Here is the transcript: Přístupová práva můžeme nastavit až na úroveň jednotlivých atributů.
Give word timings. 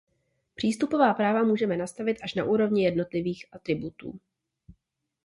Přístupová 0.55 1.13
práva 1.13 1.43
můžeme 1.43 1.77
nastavit 1.77 2.17
až 2.23 2.33
na 2.33 2.43
úroveň 2.43 2.77
jednotlivých 2.79 3.45
atributů. 3.51 4.19